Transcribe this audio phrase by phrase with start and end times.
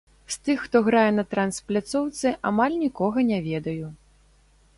[0.35, 3.85] З тых, хто грае на транс-пляцоўцы, амаль нікога не ведаю.